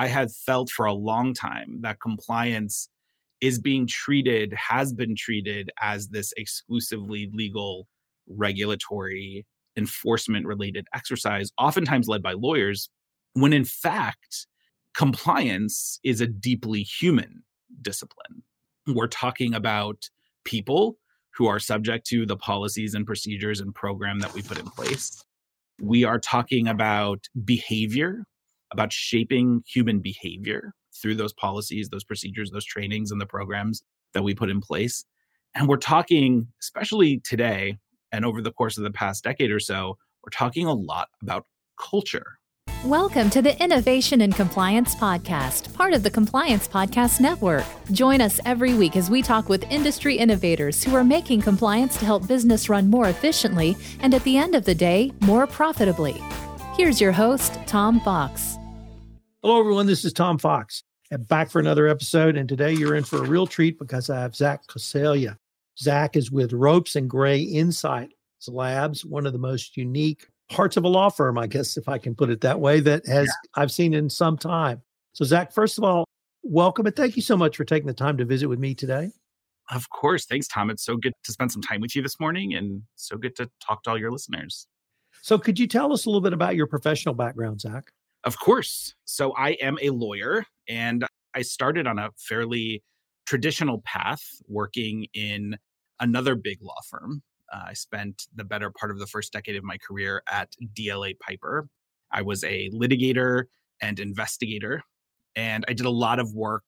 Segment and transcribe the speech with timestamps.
[0.00, 2.88] I have felt for a long time that compliance
[3.42, 7.86] is being treated, has been treated as this exclusively legal,
[8.26, 9.44] regulatory,
[9.76, 12.88] enforcement related exercise, oftentimes led by lawyers,
[13.34, 14.46] when in fact,
[14.94, 17.42] compliance is a deeply human
[17.82, 18.42] discipline.
[18.86, 20.08] We're talking about
[20.46, 20.96] people
[21.34, 25.22] who are subject to the policies and procedures and program that we put in place.
[25.78, 28.24] We are talking about behavior,
[28.72, 33.82] about shaping human behavior through those policies, those procedures, those trainings, and the programs
[34.14, 35.04] that we put in place.
[35.54, 37.78] And we're talking, especially today
[38.12, 41.46] and over the course of the past decade or so, we're talking a lot about
[41.78, 42.38] culture.
[42.84, 47.64] Welcome to the Innovation and Compliance Podcast, part of the Compliance Podcast Network.
[47.92, 52.06] Join us every week as we talk with industry innovators who are making compliance to
[52.06, 56.22] help business run more efficiently and at the end of the day, more profitably.
[56.74, 58.49] Here's your host, Tom Fox.
[59.42, 59.86] Hello, everyone.
[59.86, 60.82] This is Tom Fox.
[61.10, 64.20] I'm back for another episode, and today you're in for a real treat because I
[64.20, 65.38] have Zach Coseglia.
[65.78, 68.10] Zach is with Ropes and Gray Insight
[68.48, 71.96] Labs, one of the most unique parts of a law firm, I guess, if I
[71.96, 73.62] can put it that way, that has yeah.
[73.62, 74.82] I've seen in some time.
[75.14, 76.04] So, Zach, first of all,
[76.42, 79.10] welcome and thank you so much for taking the time to visit with me today.
[79.70, 80.26] Of course.
[80.26, 80.68] Thanks, Tom.
[80.68, 83.48] It's so good to spend some time with you this morning and so good to
[83.66, 84.66] talk to all your listeners.
[85.22, 87.90] So, could you tell us a little bit about your professional background, Zach?
[88.24, 88.94] Of course.
[89.04, 92.82] So, I am a lawyer and I started on a fairly
[93.26, 95.56] traditional path working in
[96.00, 99.64] another big law firm uh, I spent the better part of the first decade of
[99.64, 101.68] my career at DLA Piper.
[102.12, 103.44] I was a litigator
[103.80, 104.82] and investigator,
[105.36, 106.64] and I did a lot of work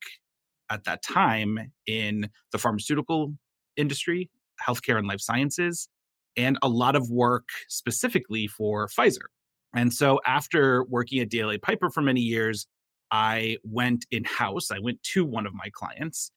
[0.70, 3.34] at that time in the pharmaceutical
[3.76, 4.30] industry,
[4.60, 5.88] healthcare and life sciences,
[6.36, 9.26] and a lot of work specifically for Pfizer.
[9.74, 12.66] And so after working at DLA Piper for many years,
[13.10, 14.70] I went in house.
[14.70, 16.30] I went to one of my clients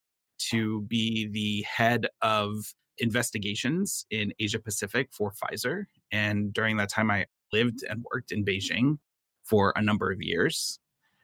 [0.50, 5.86] to be the head of investigations in Asia Pacific for Pfizer.
[6.11, 8.98] And during that time, I lived and worked in Beijing
[9.43, 10.80] for a number of years,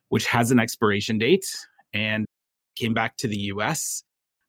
[0.10, 1.46] which has an expiration date,
[1.94, 2.26] and
[2.76, 4.04] came back to the US.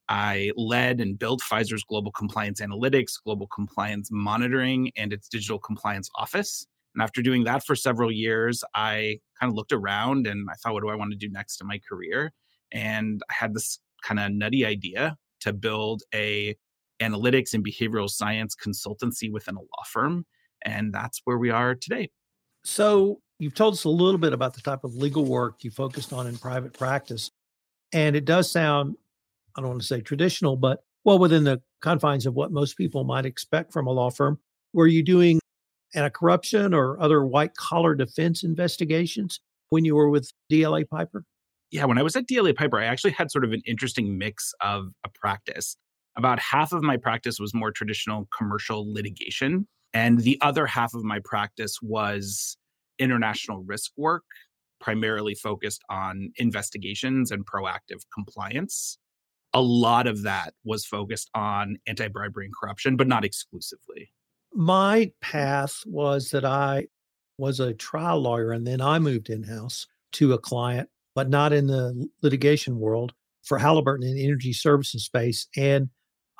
[0.08, 6.10] I led and built Pfizer's global compliance analytics, global compliance monitoring, and its digital compliance
[6.16, 6.66] office.
[6.94, 10.74] And after doing that for several years, I kind of looked around and I thought,
[10.74, 12.32] what do I want to do next in my career?
[12.72, 16.56] And I had this kind of nutty idea to build a
[17.00, 20.24] analytics and behavioral science consultancy within a law firm.
[20.64, 22.10] And that's where we are today.
[22.64, 26.12] So, you've told us a little bit about the type of legal work you focused
[26.12, 27.28] on in private practice.
[27.92, 28.96] And it does sound,
[29.56, 33.02] I don't want to say traditional, but well within the confines of what most people
[33.02, 34.38] might expect from a law firm.
[34.72, 35.40] Were you doing
[35.94, 41.24] anti-corruption or other white collar defense investigations when you were with DLA Piper?
[41.70, 44.52] Yeah, when I was at DLA Piper, I actually had sort of an interesting mix
[44.60, 45.76] of a practice.
[46.16, 51.02] About half of my practice was more traditional commercial litigation, and the other half of
[51.02, 52.58] my practice was
[52.98, 54.24] international risk work,
[54.80, 58.98] primarily focused on investigations and proactive compliance.
[59.54, 64.12] A lot of that was focused on anti bribery and corruption, but not exclusively.
[64.54, 66.86] My path was that I
[67.38, 71.52] was a trial lawyer and then I moved in house to a client, but not
[71.52, 75.48] in the litigation world for Halliburton in the energy services space.
[75.56, 75.88] And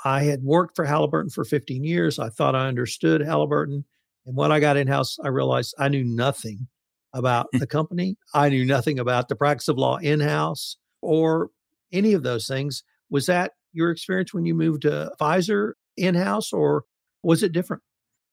[0.04, 2.18] I had worked for Halliburton for 15 years.
[2.18, 3.84] I thought I understood Halliburton.
[4.26, 6.68] And when I got in house, I realized I knew nothing
[7.12, 7.58] about hmm.
[7.58, 8.16] the company.
[8.34, 11.50] I knew nothing about the practice of law in house or
[11.92, 12.84] any of those things.
[13.10, 16.84] Was that your experience when you moved to Pfizer in house or
[17.22, 17.82] was it different?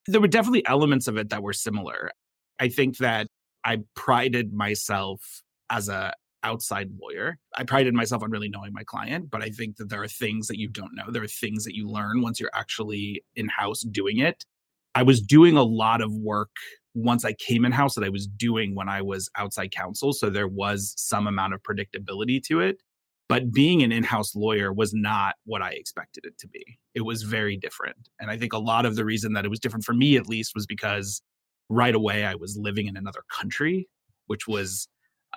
[0.09, 2.11] There were definitely elements of it that were similar.
[2.59, 3.27] I think that
[3.63, 7.37] I prided myself as a outside lawyer.
[7.57, 10.47] I prided myself on really knowing my client, but I think that there are things
[10.47, 11.11] that you don't know.
[11.11, 14.45] There are things that you learn once you're actually in house doing it.
[14.95, 16.49] I was doing a lot of work
[16.95, 20.13] once I came in house that I was doing when I was outside counsel.
[20.13, 22.81] So there was some amount of predictability to it.
[23.29, 26.79] But being an in house lawyer was not what I expected it to be.
[26.95, 28.09] It was very different.
[28.19, 30.27] And I think a lot of the reason that it was different for me, at
[30.27, 31.21] least, was because
[31.69, 33.87] right away I was living in another country,
[34.25, 34.87] which was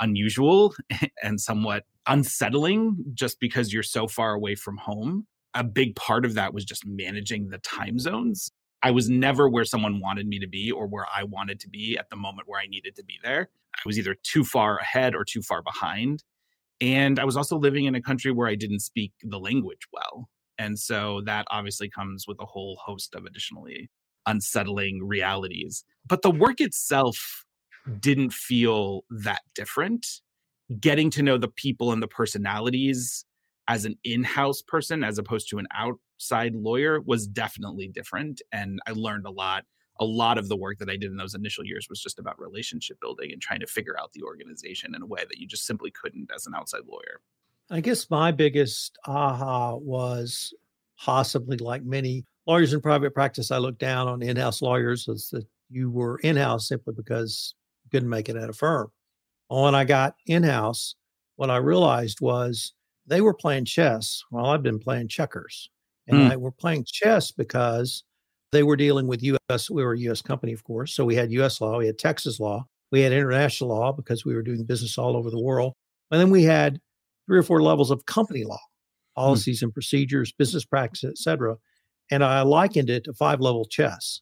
[0.01, 0.75] unusual
[1.23, 5.27] and somewhat unsettling just because you're so far away from home.
[5.55, 8.51] A big part of that was just managing the time zones.
[8.83, 11.97] I was never where someone wanted me to be or where I wanted to be
[11.99, 13.51] at the moment where I needed to be there.
[13.75, 16.25] I was either too far ahead or too far behind.
[16.83, 20.29] And I was also living in a country where I didn't speak the language well.
[20.59, 23.91] And so that obviously comes with a whole host of additionally
[24.27, 25.85] unsettling realities.
[26.07, 27.47] But the work itself
[28.01, 30.07] didn't feel that different.
[30.81, 33.25] getting to know the people and the personalities
[33.69, 38.93] as an in-house person as opposed to an outside lawyer was definitely different and i
[38.93, 39.65] learned a lot
[40.01, 42.39] a lot of the work that i did in those initial years was just about
[42.41, 45.67] relationship building and trying to figure out the organization in a way that you just
[45.67, 47.21] simply couldn't as an outside lawyer
[47.71, 50.55] i guess my biggest aha was
[50.99, 55.47] possibly like many lawyers in private practice i looked down on in-house lawyers as that
[55.71, 57.55] you were in-house simply because
[57.85, 58.91] you couldn't make it at a firm
[59.49, 60.95] when I got in-house
[61.37, 62.75] what i realized was
[63.07, 65.71] they were playing chess while I've been playing checkers.
[66.09, 66.33] And mm.
[66.33, 68.05] I were playing chess because
[68.53, 70.95] they were dealing with US, we were a US company, of course.
[70.95, 74.35] So we had US law, we had Texas law, we had international law because we
[74.35, 75.73] were doing business all over the world.
[76.11, 76.79] And then we had
[77.27, 78.61] three or four levels of company law,
[79.17, 79.23] hmm.
[79.23, 79.65] policies mm.
[79.65, 81.57] and procedures, business practice, etc.
[82.11, 84.21] And I likened it to five level chess.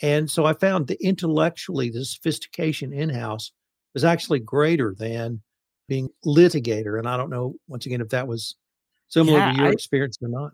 [0.00, 3.52] And so I found that intellectually, the sophistication in house
[3.94, 5.42] was actually greater than
[5.88, 6.98] being litigator.
[6.98, 8.56] And I don't know, once again, if that was
[9.08, 10.52] similar yeah, to your I, experience or not.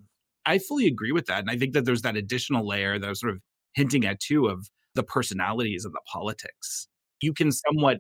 [0.49, 1.41] I fully agree with that.
[1.41, 3.41] And I think that there's that additional layer that I was sort of
[3.75, 6.89] hinting at too of the personalities and the politics.
[7.21, 7.99] You can somewhat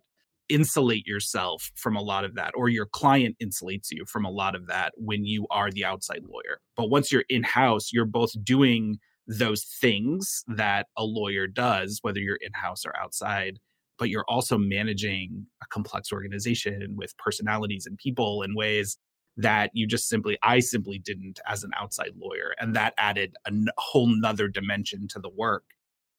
[0.48, 4.54] insulate yourself from a lot of that, or your client insulates you from a lot
[4.54, 6.60] of that when you are the outside lawyer.
[6.74, 8.96] But once you're in house, you're both doing
[9.26, 13.58] those things that a lawyer does, whether you're in house or outside
[13.98, 18.96] but you're also managing a complex organization with personalities and people in ways
[19.38, 22.54] that you just simply i simply didn't as an outside lawyer.
[22.58, 25.64] And that added a n- whole nother dimension to the work.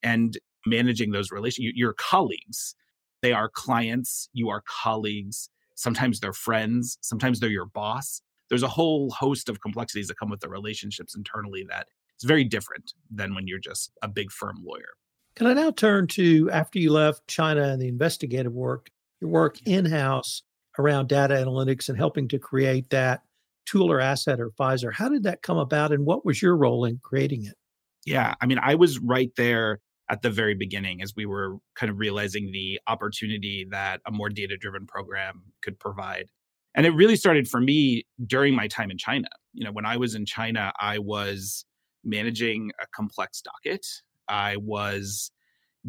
[0.02, 2.76] And managing those relations your colleagues.
[3.22, 5.50] They are clients you are colleagues.
[5.76, 8.22] Sometimes they're friends sometimes they're your boss.
[8.50, 12.44] There's a whole host of complexities that come with the relationships internally that it's very
[12.44, 14.94] different than when you're just a big firm lawyer.
[15.36, 18.90] Can I now turn to after you left China and the investigative work,
[19.22, 20.44] your work in house
[20.80, 23.22] around data analytics and helping to create that
[23.66, 24.94] tool or asset or Pfizer?
[24.94, 27.54] How did that come about and what was your role in creating it?
[28.06, 29.80] Yeah, I mean, I was right there
[30.10, 34.30] at the very beginning as we were kind of realizing the opportunity that a more
[34.30, 36.30] data driven program could provide.
[36.74, 39.28] And it really started for me during my time in China.
[39.54, 41.66] You know, when I was in China, I was
[42.04, 43.86] managing a complex docket
[44.30, 45.32] I was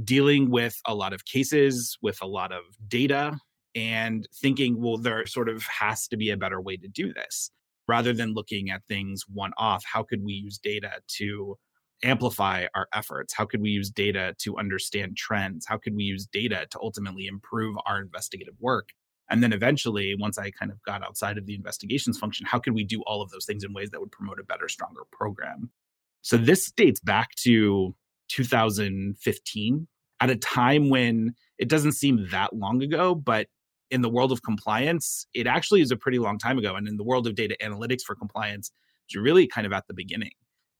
[0.03, 3.39] dealing with a lot of cases, with a lot of data,
[3.75, 7.51] and thinking, well, there sort of has to be a better way to do this.
[7.89, 11.57] Rather than looking at things one off, how could we use data to
[12.03, 13.35] amplify our efforts?
[13.35, 15.67] How could we use data to understand trends?
[15.67, 18.91] How could we use data to ultimately improve our investigative work?
[19.29, 22.75] And then eventually, once I kind of got outside of the investigations function, how could
[22.75, 25.71] we do all of those things in ways that would promote a better, stronger program?
[26.23, 27.95] So this dates back to
[28.29, 29.89] 2015
[30.21, 33.47] at a time when it doesn't seem that long ago, but
[33.91, 36.77] in the world of compliance, it actually is a pretty long time ago.
[36.77, 38.71] And in the world of data analytics for compliance,
[39.11, 40.33] you're really kind of at the beginning.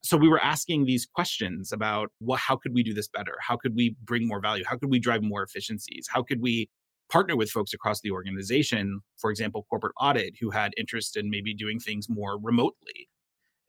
[0.03, 3.37] So we were asking these questions about how could we do this better?
[3.41, 4.65] How could we bring more value?
[4.67, 6.07] How could we drive more efficiencies?
[6.09, 6.71] How could we
[7.11, 11.53] partner with folks across the organization, for example, corporate audit, who had interest in maybe
[11.53, 13.09] doing things more remotely?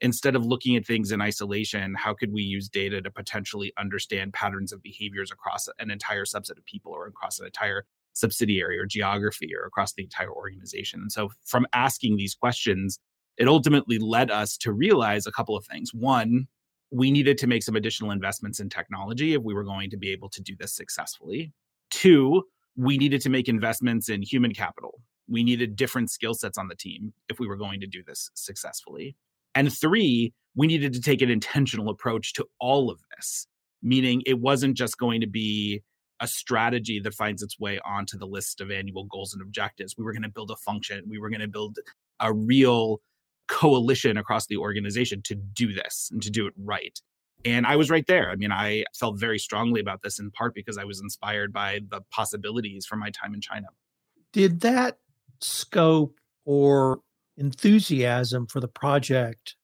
[0.02, 4.32] instead of looking at things in isolation, how could we use data to potentially understand
[4.32, 8.86] patterns of behaviors across an entire subset of people or across an entire subsidiary or
[8.86, 11.00] geography or across the entire organization?
[11.00, 12.98] And so, from asking these questions,
[13.38, 15.92] it ultimately led us to realize a couple of things.
[15.94, 16.46] One,
[16.90, 20.10] we needed to make some additional investments in technology if we were going to be
[20.10, 21.52] able to do this successfully.
[21.90, 22.44] Two,
[22.76, 25.00] we needed to make investments in human capital.
[25.28, 28.30] We needed different skill sets on the team if we were going to do this
[28.34, 29.16] successfully.
[29.54, 33.46] And three, we needed to take an intentional approach to all of this,
[33.82, 35.82] meaning it wasn't just going to be
[36.22, 39.96] a strategy that finds its way onto the list of annual goals and objectives.
[39.98, 41.78] We were going to build a function, we were going to build
[42.20, 43.00] a real
[43.48, 46.98] coalition across the organization to do this and to do it right.
[47.44, 48.30] And I was right there.
[48.30, 51.80] I mean, I felt very strongly about this in part because I was inspired by
[51.90, 53.66] the possibilities from my time in China.
[54.32, 54.98] Did that
[55.40, 57.00] scope or
[57.36, 59.56] enthusiasm for the project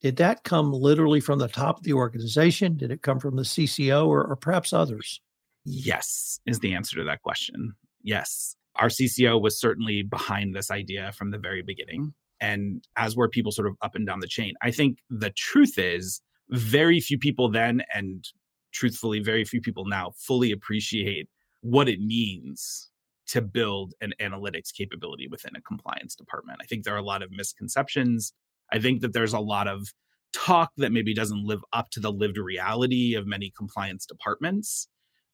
[0.00, 3.42] did that come literally from the top of the organization did it come from the
[3.42, 5.20] cco or, or, perhaps others
[5.64, 11.12] yes is the answer to that question yes our cco was certainly behind this idea
[11.12, 14.54] from the very beginning and as were people sort of up and down the chain
[14.62, 18.24] i think the truth is very few people then and
[18.72, 21.28] truthfully very few people now fully appreciate
[21.62, 22.90] what it means
[23.30, 26.58] to build an analytics capability within a compliance department.
[26.60, 28.32] I think there are a lot of misconceptions.
[28.72, 29.88] I think that there's a lot of
[30.32, 34.88] talk that maybe doesn't live up to the lived reality of many compliance departments.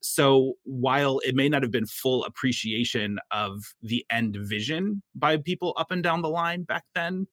[0.06, 5.74] So while it may not have been full appreciation of the end vision by people
[5.76, 7.26] up and down the line back then,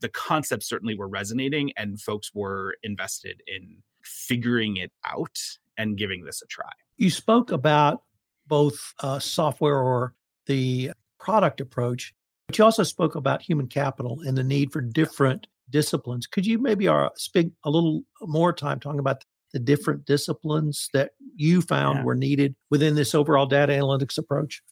[0.00, 5.38] the concepts certainly were resonating and folks were invested in figuring it out
[5.76, 6.70] and giving this a try.
[6.96, 8.02] You spoke about
[8.46, 10.14] both uh, software or
[10.46, 12.14] the product approach,
[12.46, 16.26] but you also spoke about human capital and the need for different disciplines.
[16.26, 21.12] Could you maybe uh, speak a little more time talking about the different disciplines that
[21.36, 22.04] you found yeah.
[22.04, 24.62] were needed within this overall data analytics approach?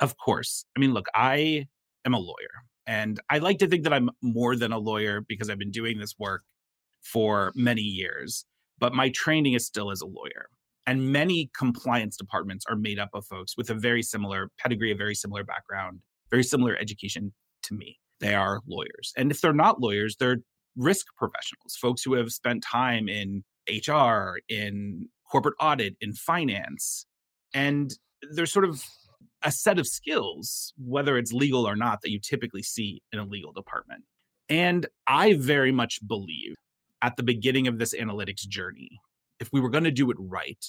[0.00, 0.64] Of course.
[0.76, 1.66] I mean, look, I
[2.04, 5.50] am a lawyer and I like to think that I'm more than a lawyer because
[5.50, 6.42] I've been doing this work
[7.02, 8.44] for many years,
[8.78, 10.48] but my training is still as a lawyer.
[10.86, 14.96] And many compliance departments are made up of folks with a very similar pedigree, a
[14.96, 17.32] very similar background, very similar education
[17.64, 17.98] to me.
[18.20, 19.12] They are lawyers.
[19.16, 20.38] And if they're not lawyers, they're
[20.76, 27.06] risk professionals, folks who have spent time in HR, in corporate audit, in finance.
[27.54, 27.90] And
[28.32, 28.82] there's sort of
[29.42, 33.24] a set of skills, whether it's legal or not, that you typically see in a
[33.24, 34.04] legal department.
[34.48, 36.54] And I very much believe
[37.02, 39.00] at the beginning of this analytics journey,
[39.40, 40.64] if we were going to do it right,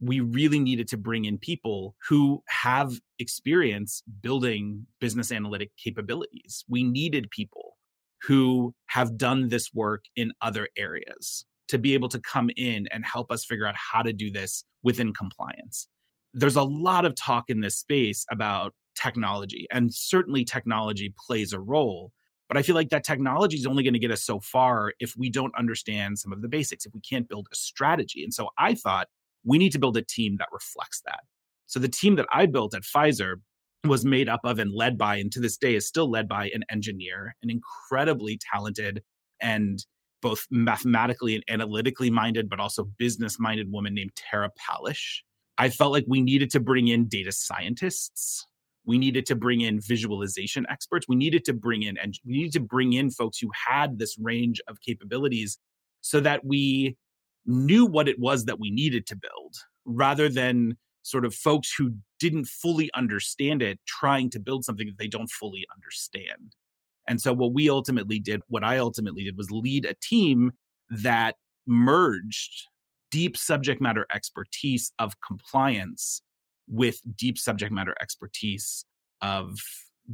[0.00, 6.64] we really needed to bring in people who have experience building business analytic capabilities.
[6.68, 7.76] We needed people
[8.22, 13.04] who have done this work in other areas to be able to come in and
[13.04, 15.88] help us figure out how to do this within compliance.
[16.32, 21.58] There's a lot of talk in this space about technology, and certainly technology plays a
[21.58, 22.12] role.
[22.48, 25.14] But I feel like that technology is only going to get us so far if
[25.18, 28.22] we don't understand some of the basics, if we can't build a strategy.
[28.22, 29.08] And so I thought
[29.44, 31.20] we need to build a team that reflects that.
[31.66, 33.36] So the team that I built at Pfizer
[33.84, 36.50] was made up of and led by, and to this day is still led by
[36.54, 39.02] an engineer, an incredibly talented
[39.40, 39.84] and
[40.24, 45.20] both mathematically and analytically minded, but also business minded woman named Tara Palish.
[45.58, 48.46] I felt like we needed to bring in data scientists.
[48.86, 51.06] We needed to bring in visualization experts.
[51.06, 54.16] We needed to bring in and we needed to bring in folks who had this
[54.18, 55.58] range of capabilities
[56.00, 56.96] so that we
[57.44, 61.92] knew what it was that we needed to build rather than sort of folks who
[62.18, 66.56] didn't fully understand it trying to build something that they don't fully understand.
[67.06, 70.52] And so what we ultimately did, what I ultimately did was lead a team
[70.90, 72.68] that merged
[73.10, 76.22] deep subject matter expertise of compliance
[76.68, 78.84] with deep subject matter expertise
[79.22, 79.58] of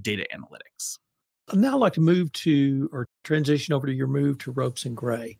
[0.00, 0.98] data analytics.
[1.48, 4.96] I'd now like to move to or transition over to your move to Ropes and
[4.96, 5.38] Gray.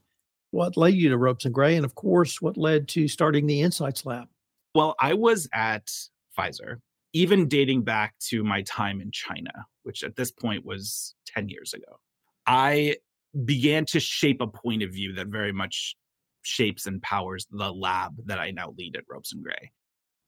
[0.50, 1.76] What led you to Ropes and Gray?
[1.76, 4.26] And of course, what led to starting the Insights Lab?
[4.75, 5.90] Well, I was at
[6.37, 6.80] Pfizer
[7.12, 9.52] even dating back to my time in China,
[9.83, 11.99] which at this point was 10 years ago,
[12.47, 12.97] I
[13.45, 15.97] began to shape a point of view that very much
[16.43, 19.71] shapes and powers the lab that I now lead at Ropes and Gray.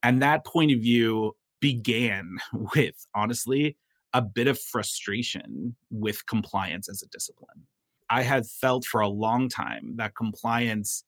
[0.03, 2.37] And that point of view began
[2.75, 3.77] with, honestly,
[4.13, 7.65] a bit of frustration with compliance as a discipline.
[8.09, 11.03] I had felt for a long time that compliance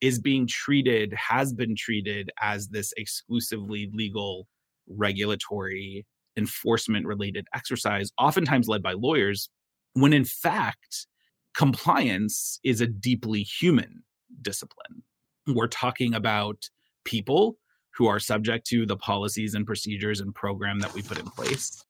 [0.00, 4.48] is being treated, has been treated as this exclusively legal
[4.88, 9.50] regulatory enforcement related exercise, oftentimes led by lawyers,
[9.94, 11.06] when in fact,
[11.54, 14.02] compliance is a deeply human
[14.42, 15.02] discipline.
[15.46, 16.68] We're talking about
[17.04, 17.58] people
[17.94, 21.84] who are subject to the policies and procedures and program that we put in place.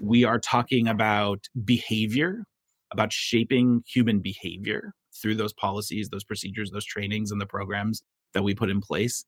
[0.00, 2.44] We are talking about behavior,
[2.92, 8.02] about shaping human behavior through those policies, those procedures, those trainings, and the programs
[8.34, 9.24] that we put in place.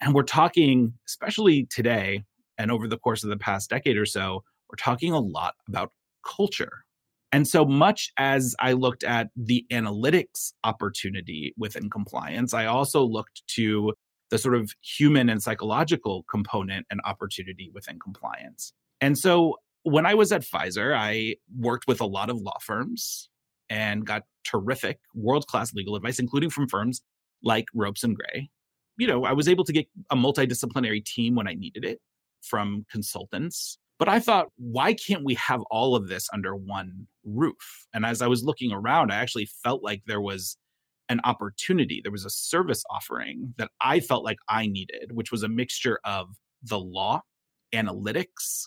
[0.00, 2.24] And we're talking, especially today,
[2.58, 5.92] and over the course of the past decade or so, we're talking a lot about
[6.26, 6.84] culture.
[7.32, 13.42] And so much as I looked at the analytics opportunity within compliance, I also looked
[13.56, 13.92] to
[14.30, 18.72] the sort of human and psychological component and opportunity within compliance.
[19.00, 23.28] And so when I was at Pfizer, I worked with a lot of law firms
[23.68, 27.02] and got terrific world class legal advice, including from firms
[27.42, 28.48] like Ropes and Gray.
[28.96, 32.00] You know, I was able to get a multidisciplinary team when I needed it
[32.44, 33.78] from consultants.
[33.98, 37.86] But I thought, why can't we have all of this under one roof?
[37.92, 40.56] And as I was looking around, I actually felt like there was
[41.08, 42.00] an opportunity.
[42.02, 46.00] There was a service offering that I felt like I needed, which was a mixture
[46.04, 46.28] of
[46.62, 47.22] the law,
[47.72, 48.66] analytics,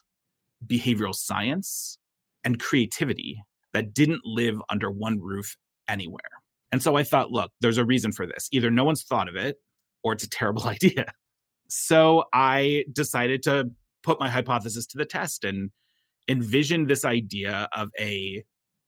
[0.66, 1.98] behavioral science,
[2.44, 3.42] and creativity
[3.74, 5.58] that didn't live under one roof
[5.90, 6.22] anywhere.
[6.72, 8.50] And so I thought, look, there's a reason for this.
[8.52, 9.58] Either no one's thought of it
[10.04, 11.06] or it's a terrible idea.
[11.68, 13.72] So I decided to
[14.04, 15.72] put my hypothesis to the test and
[16.28, 18.44] envision this idea of a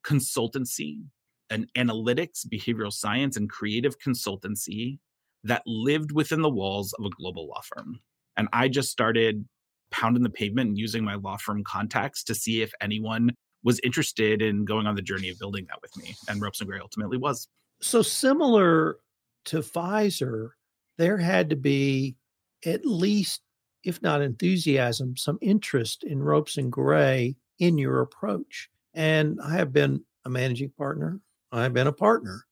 [0.06, 1.04] consultancy,
[1.50, 5.00] an analytics, behavioral science, and creative consultancy
[5.44, 8.00] that lived within the walls of a global law firm.
[8.38, 9.46] And I just started
[9.92, 13.32] pounding the pavement and using my law firm contacts to see if anyone
[13.64, 16.16] was interested in going on the journey of building that with me.
[16.28, 17.48] And Ropes and Gray ultimately was.
[17.82, 18.98] So similar
[19.46, 20.50] to Pfizer,
[20.98, 22.16] there had to be
[22.66, 23.42] at least,
[23.84, 28.70] if not enthusiasm, some interest in Ropes and Gray in your approach.
[28.94, 31.20] And I have been a managing partner,
[31.52, 32.46] I've been a partner.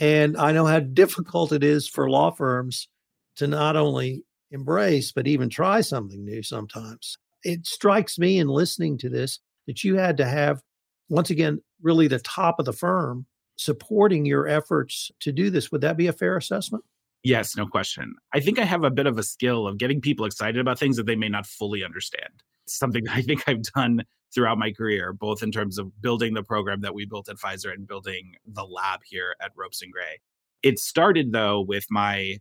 [0.00, 2.88] And I know how difficult it is for law firms
[3.36, 7.18] to not only embrace, but even try something new sometimes.
[7.42, 10.62] It strikes me in listening to this that you had to have,
[11.08, 15.70] once again, really the top of the firm supporting your efforts to do this.
[15.70, 16.84] Would that be a fair assessment?
[17.24, 18.14] Yes, no question.
[18.34, 20.96] I think I have a bit of a skill of getting people excited about things
[20.98, 22.42] that they may not fully understand.
[22.66, 24.04] something I think I've done
[24.34, 27.72] throughout my career, both in terms of building the program that we built at Pfizer
[27.72, 30.20] and building the lab here at Ropes and Gray.
[30.62, 32.38] It started though with my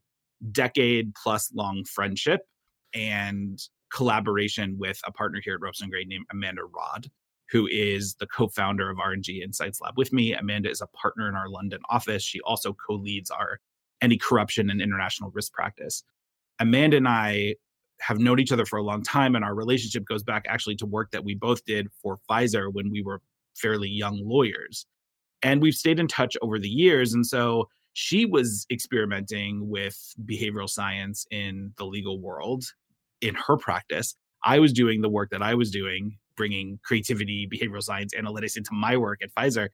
[0.52, 2.42] decade plus long friendship
[2.94, 3.60] and
[3.94, 7.10] collaboration with a partner here at Ropes and Gray named Amanda Raad,
[7.52, 10.34] who is the co-founder of R&G Insights Lab with me.
[10.34, 12.24] Amanda is a partner in our London office.
[12.24, 13.60] She also co-leads our
[14.04, 16.04] anti-corruption and international risk practice.
[16.60, 17.56] Amanda and I
[18.02, 20.86] have known each other for a long time, and our relationship goes back actually to
[20.86, 23.22] work that we both did for Pfizer when we were
[23.56, 24.86] fairly young lawyers.
[25.42, 27.14] And we've stayed in touch over the years.
[27.14, 32.64] And so she was experimenting with behavioral science in the legal world
[33.22, 34.16] in her practice.
[34.44, 38.72] I was doing the work that I was doing, bringing creativity, behavioral science, analytics into
[38.74, 39.70] my work at Pfizer.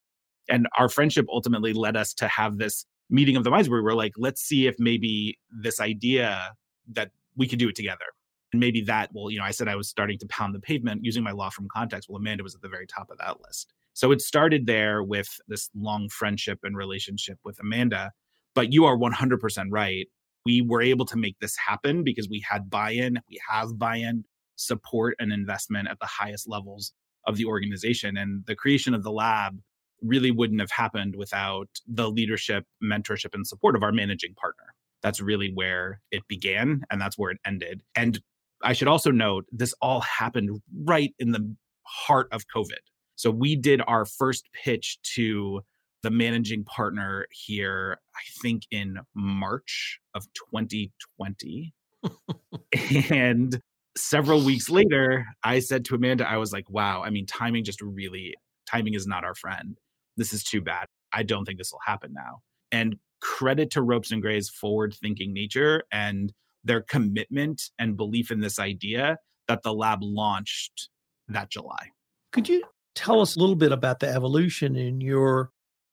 [0.49, 3.83] And our friendship ultimately led us to have this meeting of the minds where we
[3.83, 6.53] were like, let's see if maybe this idea
[6.93, 8.05] that we could do it together.
[8.51, 11.03] And maybe that, well, you know, I said I was starting to pound the pavement
[11.03, 12.09] using my law firm context.
[12.09, 13.73] Well, Amanda was at the very top of that list.
[13.93, 18.11] So it started there with this long friendship and relationship with Amanda.
[18.55, 20.07] But you are 100% right.
[20.45, 23.97] We were able to make this happen because we had buy in, we have buy
[23.97, 24.23] in,
[24.55, 26.93] support, and investment at the highest levels
[27.27, 28.17] of the organization.
[28.17, 29.59] And the creation of the lab
[30.01, 34.73] really wouldn't have happened without the leadership, mentorship, and support of our managing partner.
[35.01, 37.81] That's really where it began and that's where it ended.
[37.95, 38.19] And
[38.61, 42.79] I should also note this all happened right in the heart of COVID.
[43.15, 45.61] So we did our first pitch to
[46.03, 51.73] the managing partner here, I think in March of 2020.
[53.09, 53.61] and
[53.97, 57.81] several weeks later, I said to Amanda, I was like, wow, I mean, timing just
[57.81, 58.35] really,
[58.69, 59.77] timing is not our friend.
[60.19, 60.85] This is too bad.
[61.13, 62.41] I don't think this will happen now.
[62.71, 68.41] And credit to Ropes and Gray's forward thinking nature and their commitment and belief in
[68.41, 70.89] this idea that the lab launched
[71.29, 71.89] that July.
[72.33, 72.63] Could you
[72.95, 75.51] tell us a little bit about the evolution in your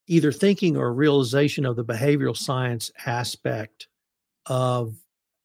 [0.09, 3.87] either thinking or realization of the behavioral science aspect
[4.47, 4.95] of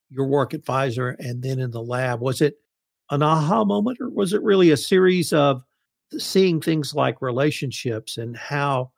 [0.09, 2.19] your work at Pfizer and then in the lab?
[2.19, 2.55] Was it
[3.11, 5.63] an aha moment or was it really a series of
[6.17, 8.91] seeing things like relationships and how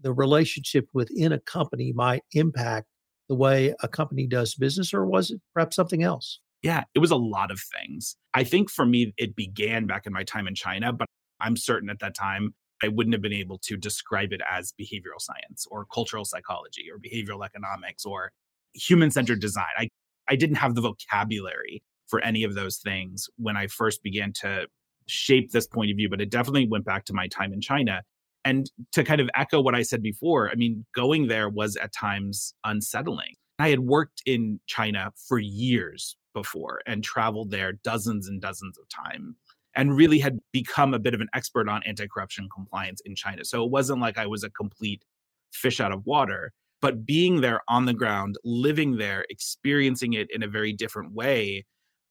[0.00, 2.86] the relationship within a company might impact
[3.28, 6.40] the way a company does business, or was it perhaps something else?
[6.62, 8.16] Yeah, it was a lot of things.
[8.34, 11.06] I think for me, it began back in my time in China, but
[11.40, 15.20] I'm certain at that time I wouldn't have been able to describe it as behavioral
[15.20, 18.32] science or cultural psychology or behavioral economics or
[18.74, 19.66] human centered design.
[19.76, 19.88] I,
[20.28, 24.66] I didn't have the vocabulary for any of those things when I first began to
[25.08, 28.02] shape this point of view, but it definitely went back to my time in China.
[28.44, 31.92] And to kind of echo what I said before, I mean, going there was at
[31.92, 33.34] times unsettling.
[33.58, 38.84] I had worked in China for years before and traveled there dozens and dozens of
[38.88, 39.34] times
[39.74, 43.44] and really had become a bit of an expert on anti corruption compliance in China.
[43.44, 45.04] So it wasn't like I was a complete
[45.52, 50.42] fish out of water, but being there on the ground, living there, experiencing it in
[50.42, 51.64] a very different way,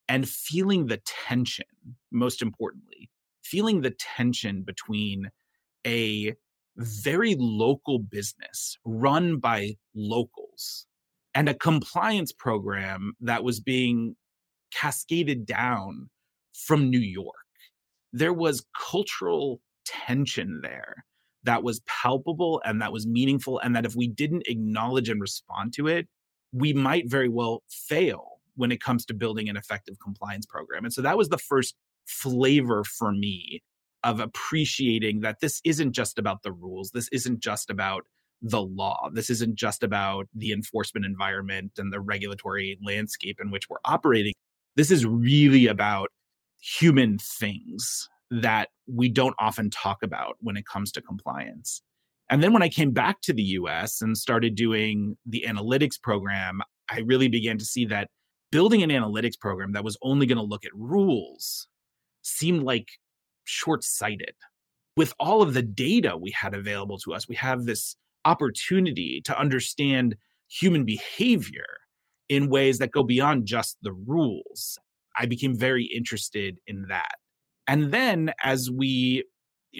[0.10, 1.66] and feeling the tension,
[2.12, 3.10] most importantly,
[3.44, 5.30] feeling the tension between
[5.86, 6.34] a
[6.78, 10.86] very local business run by locals
[11.34, 14.16] and a compliance program that was being
[14.72, 16.10] cascaded down
[16.54, 17.34] from New York.
[18.14, 21.06] There was cultural tension there
[21.44, 25.74] that was palpable and that was meaningful, and that if we didn't acknowledge and respond
[25.74, 26.08] to it,
[26.52, 30.84] we might very well fail when it comes to building an effective compliance program.
[30.84, 33.62] And so that was the first flavor for me
[34.04, 36.92] of appreciating that this isn't just about the rules.
[36.92, 38.04] This isn't just about
[38.42, 39.10] the law.
[39.12, 44.34] This isn't just about the enforcement environment and the regulatory landscape in which we're operating.
[44.76, 46.10] This is really about
[46.60, 51.82] human things that we don't often talk about when it comes to compliance.
[52.30, 56.62] And then when I came back to the US and started doing the analytics program,
[56.90, 58.10] I really began to see that
[58.52, 61.68] building an analytics program that was only going to look at rules
[62.22, 62.88] seemed like
[63.44, 64.36] short sighted.
[64.96, 69.40] With all of the data we had available to us, we have this opportunity to
[69.40, 70.16] understand
[70.50, 71.66] human behavior
[72.30, 74.78] in ways that go beyond just the rules.
[75.18, 77.16] I became very interested in that.
[77.68, 79.24] And then as we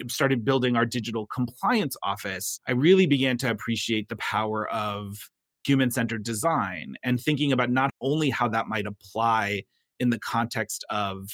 [0.08, 5.30] started building our digital compliance office, I really began to appreciate the power of
[5.68, 9.62] human centered design and thinking about not only how that might apply
[10.00, 11.28] in the context of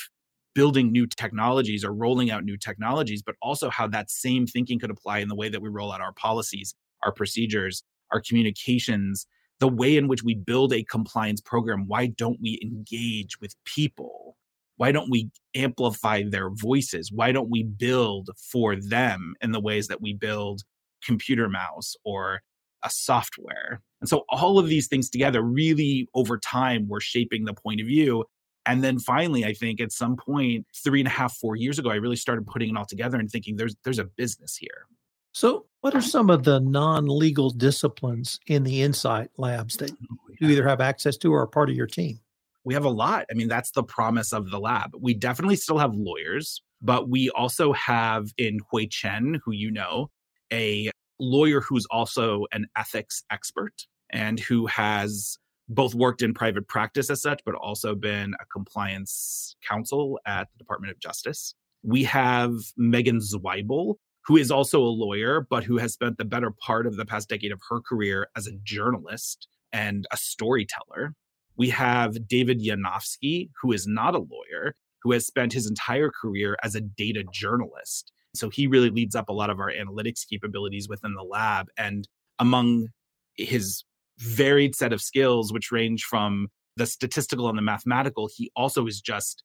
[0.56, 4.90] building new technologies or rolling out new technologies, but also how that same thinking could
[4.90, 9.26] apply in the way that we roll out our policies, our procedures, our communications,
[9.60, 11.86] the way in which we build a compliance program.
[11.86, 14.36] Why don't we engage with people?
[14.78, 17.12] Why don't we amplify their voices?
[17.12, 20.62] Why don't we build for them in the ways that we build
[21.04, 22.40] computer mouse or
[22.84, 23.80] a software?
[24.00, 27.86] And so all of these things together really over time were shaping the point of
[27.86, 28.24] view.
[28.66, 31.90] And then finally, I think at some point, three and a half, four years ago,
[31.90, 34.86] I really started putting it all together and thinking there's there's a business here.
[35.32, 39.90] So, what are some of the non-legal disciplines in the Insight Labs that
[40.38, 42.20] you either have access to or are part of your team?
[42.64, 43.26] We have a lot.
[43.30, 44.92] I mean, that's the promise of the lab.
[44.98, 50.10] We definitely still have lawyers, but we also have in Hui Chen, who you know,
[50.52, 57.10] a lawyer who's also an ethics expert and who has both worked in private practice
[57.10, 61.54] as such, but also been a compliance counsel at the Department of Justice.
[61.82, 63.96] We have Megan Zweibel,
[64.26, 67.28] who is also a lawyer, but who has spent the better part of the past
[67.28, 71.14] decade of her career as a journalist and a storyteller.
[71.56, 76.56] We have David Yanofsky, who is not a lawyer, who has spent his entire career
[76.62, 78.10] as a data journalist.
[78.34, 81.68] So he really leads up a lot of our analytics capabilities within the lab.
[81.78, 82.88] And among
[83.36, 83.84] his
[84.18, 89.00] varied set of skills, which range from the statistical and the mathematical, he also is
[89.00, 89.44] just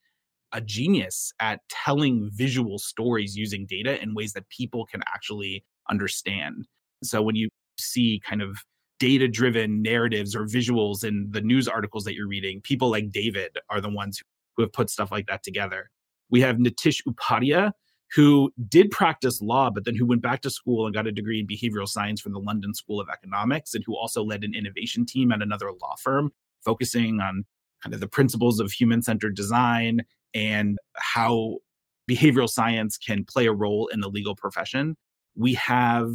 [0.51, 6.67] a genius at telling visual stories using data in ways that people can actually understand.
[7.03, 7.49] So when you
[7.79, 8.57] see kind of
[8.99, 13.57] data driven narratives or visuals in the news articles that you're reading, people like David
[13.69, 14.21] are the ones
[14.57, 15.89] who have put stuff like that together.
[16.29, 17.71] We have Nitish Upadhyay,
[18.13, 21.39] who did practice law, but then who went back to school and got a degree
[21.39, 25.05] in behavioral science from the London School of Economics, and who also led an innovation
[25.05, 26.31] team at another law firm,
[26.63, 27.45] focusing on
[27.83, 30.01] kind of the principles of human centered design
[30.33, 31.57] and how
[32.09, 34.97] behavioral science can play a role in the legal profession.
[35.35, 36.09] We have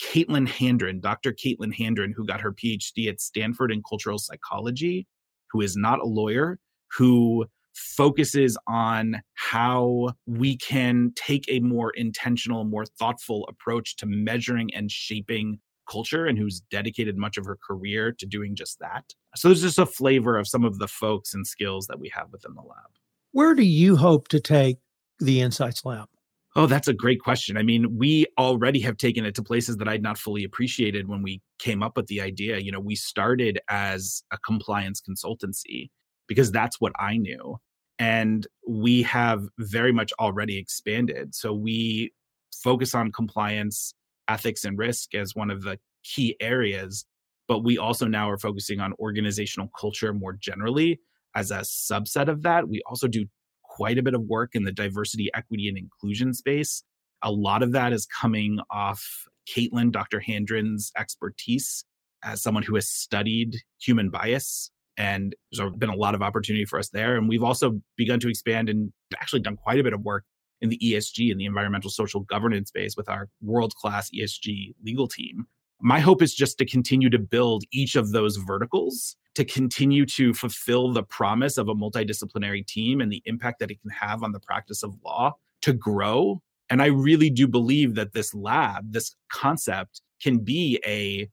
[0.00, 1.32] Caitlin Handron, Dr.
[1.32, 5.06] Caitlin Handron, who got her PhD at Stanford in cultural psychology,
[5.50, 6.58] who is not a lawyer,
[6.92, 14.74] who focuses on how we can take a more intentional, more thoughtful approach to measuring
[14.74, 15.58] and shaping
[15.88, 19.04] culture and who's dedicated much of her career to doing just that.
[19.36, 22.32] So there's just a flavor of some of the folks and skills that we have
[22.32, 22.90] within the lab.
[23.32, 24.78] Where do you hope to take
[25.18, 26.08] the Insights Lab?
[26.56, 27.58] Oh, that's a great question.
[27.58, 31.22] I mean, we already have taken it to places that I'd not fully appreciated when
[31.22, 32.58] we came up with the idea.
[32.58, 35.90] You know, we started as a compliance consultancy
[36.26, 37.58] because that's what I knew.
[37.98, 41.34] And we have very much already expanded.
[41.34, 42.12] So we
[42.52, 43.94] focus on compliance,
[44.28, 47.04] ethics, and risk as one of the key areas.
[47.48, 51.00] But we also now are focusing on organizational culture more generally
[51.34, 52.68] as a subset of that.
[52.68, 53.26] We also do
[53.62, 56.82] quite a bit of work in the diversity, equity, and inclusion space.
[57.22, 60.20] A lot of that is coming off Caitlin, Dr.
[60.20, 61.84] Handron's expertise
[62.24, 66.78] as someone who has studied human bias and there's been a lot of opportunity for
[66.78, 67.16] us there.
[67.16, 70.24] And we've also begun to expand and actually done quite a bit of work
[70.60, 75.06] in the ESG and the environmental social governance space with our world class ESG legal
[75.06, 75.46] team.
[75.80, 80.32] My hope is just to continue to build each of those verticals to continue to
[80.32, 84.32] fulfill the promise of a multidisciplinary team and the impact that it can have on
[84.32, 86.40] the practice of law to grow.
[86.70, 91.28] And I really do believe that this lab, this concept, can be a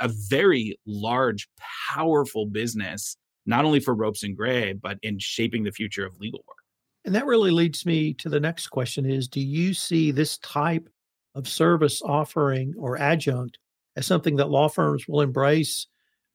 [0.00, 1.48] a very large,
[1.92, 6.44] powerful business, not only for Ropes and Gray, but in shaping the future of legal
[6.46, 6.56] work.
[7.04, 10.88] And that really leads me to the next question is do you see this type
[11.34, 13.58] of service offering or adjunct
[13.96, 15.86] as something that law firms will embrace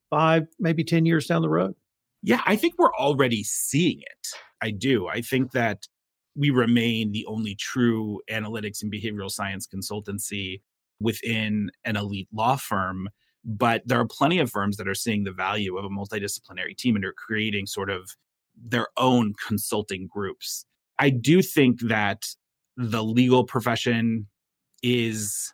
[0.10, 1.76] five, maybe 10 years down the road?
[2.21, 4.28] Yeah, I think we're already seeing it.
[4.62, 5.08] I do.
[5.08, 5.88] I think that
[6.36, 10.62] we remain the only true analytics and behavioral science consultancy
[10.99, 13.10] within an elite law firm
[13.45, 16.95] but there are plenty of firms that are seeing the value of a multidisciplinary team
[16.95, 18.15] and are creating sort of
[18.56, 20.65] their own consulting groups.
[20.99, 22.25] I do think that
[22.77, 24.27] the legal profession
[24.82, 25.53] is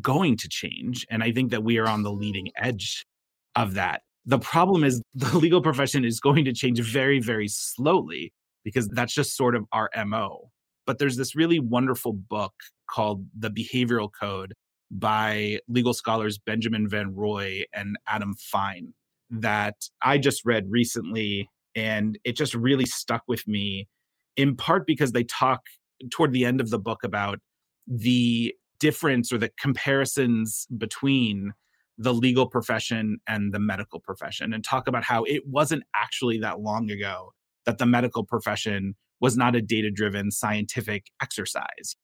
[0.00, 1.06] going to change.
[1.10, 3.06] And I think that we are on the leading edge
[3.54, 4.02] of that.
[4.24, 8.32] The problem is the legal profession is going to change very, very slowly
[8.64, 10.50] because that's just sort of our MO.
[10.86, 12.52] But there's this really wonderful book
[12.88, 14.52] called The Behavioral Code
[14.90, 18.94] by legal scholars Benjamin van Rooij and Adam Fine
[19.30, 21.48] that I just read recently.
[21.74, 23.88] And it just really stuck with me,
[24.36, 25.62] in part because they talk
[26.10, 27.38] toward the end of the book about
[27.86, 31.52] the difference or the comparisons between
[31.98, 36.60] the legal profession and the medical profession and talk about how it wasn't actually that
[36.60, 37.32] long ago
[37.64, 41.96] that the medical profession was not a data driven scientific exercise.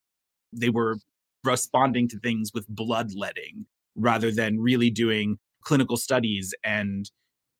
[0.53, 0.97] They were
[1.45, 7.11] responding to things with bloodletting rather than really doing clinical studies and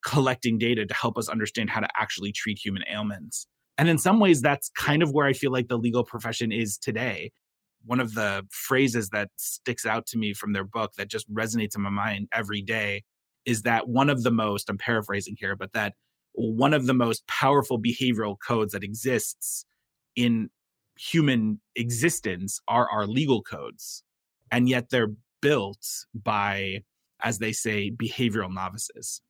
[0.05, 3.47] collecting data to help us understand how to actually treat human ailments.
[3.79, 6.77] And in some ways, that's kind of where I feel like the legal profession is
[6.77, 7.33] today.
[7.85, 11.77] One of the phrases that sticks out to me from their book that just resonates
[11.77, 13.03] in my mind every day
[13.45, 15.95] is that one of the most, I'm paraphrasing here, but that
[16.33, 19.64] one of the most powerful behavioral codes that exists
[20.16, 20.51] in
[20.96, 24.02] human existence are our legal codes.
[24.50, 26.83] And yet they're built by,
[27.22, 29.20] as they say, behavioral novices.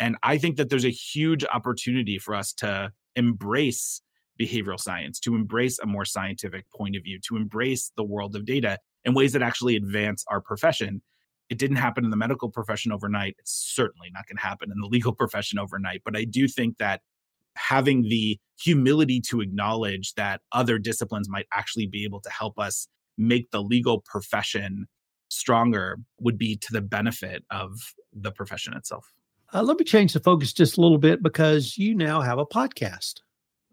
[0.00, 4.02] And I think that there's a huge opportunity for us to embrace
[4.40, 8.44] behavioral science, to embrace a more scientific point of view, to embrace the world of
[8.44, 11.02] data in ways that actually advance our profession.
[11.50, 13.36] It didn't happen in the medical profession overnight.
[13.38, 16.02] It's certainly not going to happen in the legal profession overnight.
[16.04, 17.02] But I do think that
[17.56, 22.88] having the humility to acknowledge that other disciplines might actually be able to help us
[23.18, 24.86] make the legal profession
[25.30, 27.72] stronger would be to the benefit of
[28.12, 29.12] the profession itself.
[29.54, 32.46] Uh, let me change the focus just a little bit because you now have a
[32.46, 33.20] podcast.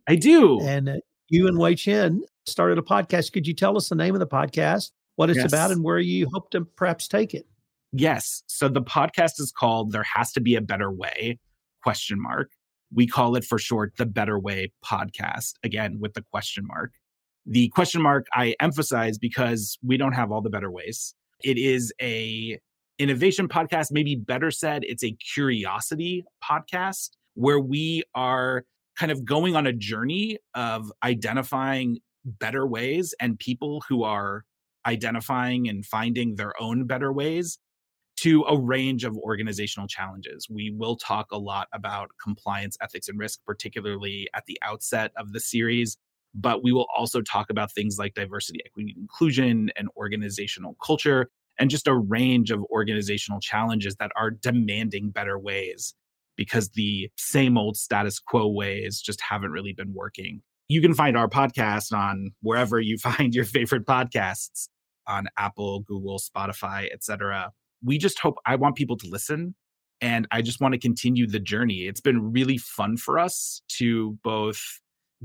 [0.07, 0.59] I do.
[0.61, 0.95] And uh,
[1.29, 3.31] you and Hui Chen started a podcast.
[3.31, 5.47] Could you tell us the name of the podcast, what it's yes.
[5.51, 7.45] about, and where you hope to perhaps take it?
[7.91, 8.43] Yes.
[8.47, 11.39] So the podcast is called There Has to Be a Better Way,
[11.81, 12.51] question mark.
[12.93, 16.93] We call it for short the Better Way podcast, again, with the question mark.
[17.45, 21.13] The question mark I emphasize because we don't have all the better ways.
[21.43, 22.59] It is a
[22.97, 28.65] innovation podcast, maybe better said, it's a curiosity podcast where we are
[28.97, 34.43] kind of going on a journey of identifying better ways and people who are
[34.85, 37.57] identifying and finding their own better ways
[38.21, 40.47] to a range of organizational challenges.
[40.49, 45.31] We will talk a lot about compliance, ethics, and risk, particularly at the outset of
[45.31, 45.97] the series.
[46.35, 51.69] But we will also talk about things like diversity, equity, inclusion, and organizational culture, and
[51.69, 55.93] just a range of organizational challenges that are demanding better ways
[56.35, 60.41] because the same old status quo ways just haven't really been working.
[60.67, 64.67] You can find our podcast on wherever you find your favorite podcasts
[65.07, 67.51] on Apple, Google, Spotify, etc.
[67.83, 69.55] We just hope I want people to listen
[70.01, 71.87] and I just want to continue the journey.
[71.87, 74.61] It's been really fun for us to both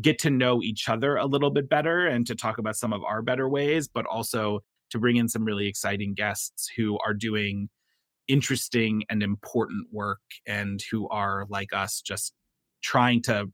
[0.00, 3.02] get to know each other a little bit better and to talk about some of
[3.04, 7.68] our better ways, but also to bring in some really exciting guests who are doing
[8.26, 12.32] interesting and important work and who are like us just
[12.82, 13.46] trying to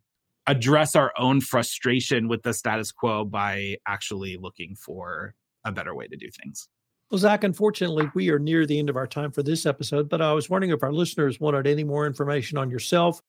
[0.46, 5.34] address our own frustration with the status quo by actually looking for
[5.64, 6.68] a better way to do things.
[7.10, 10.22] Well, Zach, unfortunately, we are near the end of our time for this episode, but
[10.22, 13.20] I was wondering if our listeners wanted any more information on yourself,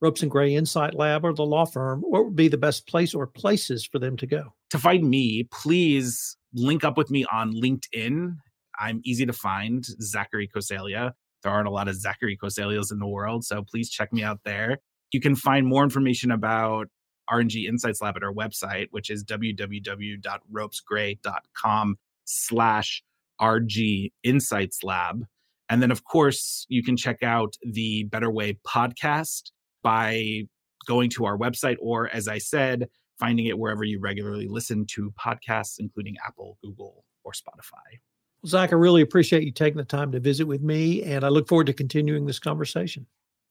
[0.00, 3.12] Ropes and Gray Insight Lab, or the law firm, what would be the best place
[3.12, 4.54] or places for them to go?
[4.70, 8.36] To find me, please link up with me on LinkedIn.
[8.78, 11.14] I'm easy to find, Zachary Coseglia.
[11.42, 14.42] There aren't a lot of Zachary Coseglias in the world, so please check me out
[14.44, 14.78] there.
[15.10, 16.86] You can find more information about
[17.28, 23.02] R&G Insights Lab at our website, which is www.ropesgray.com slash
[23.44, 25.24] RG Insights Lab.
[25.68, 29.50] And then, of course, you can check out the Better Way podcast
[29.82, 30.42] by
[30.86, 35.12] going to our website, or as I said, finding it wherever you regularly listen to
[35.12, 38.00] podcasts, including Apple, Google, or Spotify.
[38.42, 41.28] Well, Zach, I really appreciate you taking the time to visit with me, and I
[41.28, 43.06] look forward to continuing this conversation.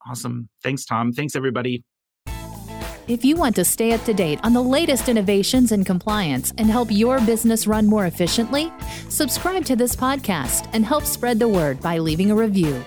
[0.08, 0.50] Awesome.
[0.62, 1.14] Thanks, Tom.
[1.14, 1.84] Thanks, everybody.
[3.06, 6.70] If you want to stay up to date on the latest innovations in compliance and
[6.70, 8.72] help your business run more efficiently,
[9.10, 12.82] subscribe to this podcast and help spread the word by leaving a review.